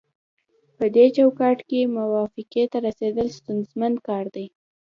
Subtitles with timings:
[0.77, 4.47] پدې چوکاټ کې موافقې ته رسیدل ستونزمن کار دی